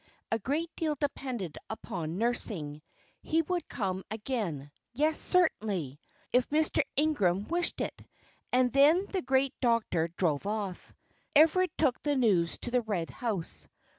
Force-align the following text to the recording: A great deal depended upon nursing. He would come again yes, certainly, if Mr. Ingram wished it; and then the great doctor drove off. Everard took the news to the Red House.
A 0.31 0.39
great 0.39 0.75
deal 0.75 0.95
depended 0.95 1.59
upon 1.69 2.17
nursing. 2.17 2.81
He 3.21 3.43
would 3.43 3.69
come 3.69 4.03
again 4.09 4.71
yes, 4.93 5.19
certainly, 5.19 5.99
if 6.33 6.49
Mr. 6.49 6.81
Ingram 6.95 7.47
wished 7.47 7.81
it; 7.81 8.01
and 8.51 8.73
then 8.73 9.05
the 9.05 9.21
great 9.21 9.53
doctor 9.61 10.07
drove 10.17 10.47
off. 10.47 10.91
Everard 11.35 11.69
took 11.77 12.01
the 12.01 12.15
news 12.15 12.57
to 12.63 12.71
the 12.71 12.81
Red 12.81 13.11
House. 13.11 13.67